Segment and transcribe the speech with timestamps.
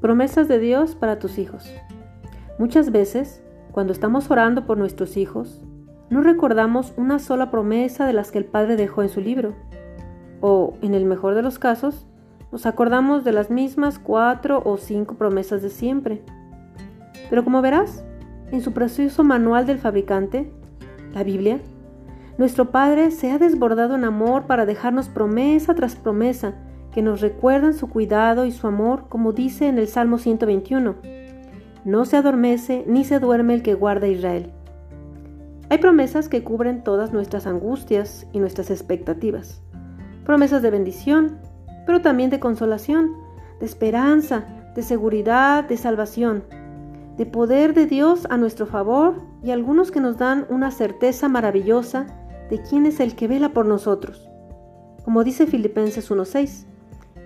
[0.00, 1.70] Promesas de Dios para tus hijos.
[2.58, 5.60] Muchas veces, cuando estamos orando por nuestros hijos,
[6.08, 9.54] no recordamos una sola promesa de las que el Padre dejó en su libro.
[10.40, 12.06] O, en el mejor de los casos,
[12.50, 16.22] nos acordamos de las mismas cuatro o cinco promesas de siempre.
[17.28, 18.02] Pero como verás,
[18.52, 20.50] en su precioso manual del fabricante,
[21.12, 21.60] la Biblia,
[22.38, 26.54] nuestro Padre se ha desbordado en amor para dejarnos promesa tras promesa
[26.92, 30.96] que nos recuerdan su cuidado y su amor, como dice en el Salmo 121.
[31.84, 34.52] No se adormece ni se duerme el que guarda Israel.
[35.68, 39.62] Hay promesas que cubren todas nuestras angustias y nuestras expectativas.
[40.24, 41.38] Promesas de bendición,
[41.86, 43.12] pero también de consolación,
[43.60, 46.44] de esperanza, de seguridad, de salvación,
[47.16, 52.06] de poder de Dios a nuestro favor y algunos que nos dan una certeza maravillosa
[52.50, 54.28] de quién es el que vela por nosotros.
[55.04, 56.66] Como dice Filipenses 1.6,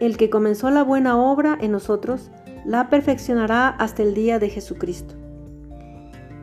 [0.05, 2.31] el que comenzó la buena obra en nosotros,
[2.65, 5.15] la perfeccionará hasta el día de Jesucristo.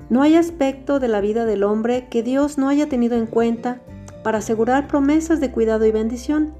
[0.09, 3.81] No hay aspecto de la vida del hombre que Dios no haya tenido en cuenta
[4.23, 6.53] para asegurar promesas de cuidado y bendición.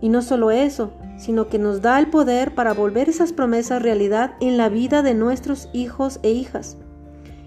[0.00, 4.34] Y no solo eso, sino que nos da el poder para volver esas promesas realidad
[4.40, 6.78] en la vida de nuestros hijos e hijas.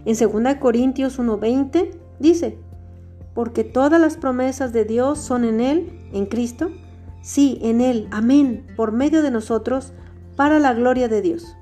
[0.05, 2.57] En 2 Corintios 1:20 dice,
[3.33, 6.69] porque todas las promesas de Dios son en Él, en Cristo,
[7.21, 9.93] Sí, en Él, amén, por medio de nosotros,
[10.35, 11.55] para la gloria de Dios.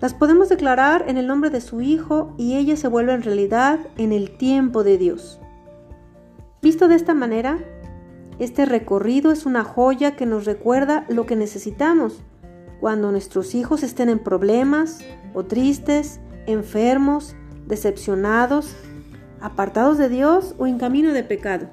[0.00, 4.12] Las podemos declarar en el nombre de su Hijo y ellas se vuelven realidad en
[4.12, 5.40] el tiempo de Dios.
[6.60, 7.58] Visto de esta manera,
[8.40, 12.22] este recorrido es una joya que nos recuerda lo que necesitamos
[12.80, 15.04] cuando nuestros hijos estén en problemas
[15.34, 17.36] o tristes, enfermos,
[17.68, 18.74] decepcionados,
[19.40, 21.68] apartados de Dios o en camino de pecado.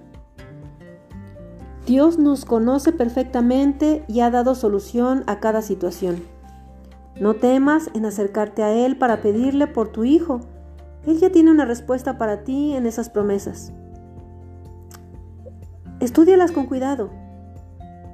[1.90, 6.22] Dios nos conoce perfectamente y ha dado solución a cada situación.
[7.20, 10.40] No temas en acercarte a Él para pedirle por tu hijo.
[11.08, 13.74] Él ya tiene una respuesta para ti en esas promesas.
[16.00, 17.10] Estúdialas con cuidado.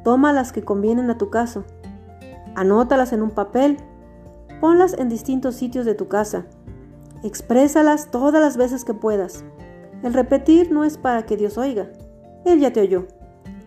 [0.06, 1.66] Toma las que convienen a tu caso.
[2.56, 3.76] Anótalas en un papel.
[4.62, 6.46] Ponlas en distintos sitios de tu casa.
[7.24, 9.44] Exprésalas todas las veces que puedas.
[10.02, 11.90] El repetir no es para que Dios oiga.
[12.46, 13.08] Él ya te oyó.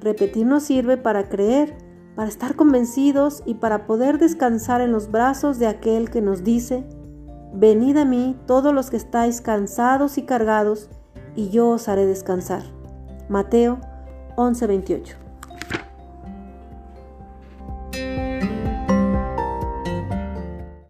[0.01, 1.77] Repetir nos sirve para creer,
[2.15, 6.85] para estar convencidos y para poder descansar en los brazos de aquel que nos dice,
[7.55, 10.91] Venid a mí todos los que estáis cansados y cargados,
[11.35, 12.63] y yo os haré descansar.
[13.29, 13.79] Mateo
[14.37, 15.28] 11:28